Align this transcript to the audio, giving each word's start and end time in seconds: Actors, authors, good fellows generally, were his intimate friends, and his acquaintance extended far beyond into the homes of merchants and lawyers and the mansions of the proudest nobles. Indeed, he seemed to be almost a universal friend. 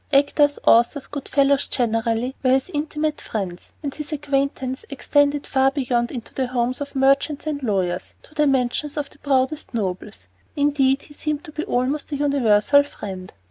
Actors, 0.11 0.57
authors, 0.65 1.05
good 1.05 1.29
fellows 1.29 1.67
generally, 1.67 2.33
were 2.41 2.49
his 2.49 2.71
intimate 2.73 3.21
friends, 3.21 3.71
and 3.83 3.93
his 3.93 4.11
acquaintance 4.11 4.83
extended 4.89 5.45
far 5.45 5.69
beyond 5.69 6.11
into 6.11 6.33
the 6.33 6.47
homes 6.47 6.81
of 6.81 6.95
merchants 6.95 7.45
and 7.45 7.61
lawyers 7.61 8.15
and 8.27 8.35
the 8.35 8.47
mansions 8.47 8.97
of 8.97 9.11
the 9.11 9.19
proudest 9.19 9.75
nobles. 9.75 10.27
Indeed, 10.55 11.03
he 11.03 11.13
seemed 11.13 11.43
to 11.43 11.51
be 11.51 11.65
almost 11.65 12.11
a 12.13 12.15
universal 12.15 12.81
friend. 12.81 13.31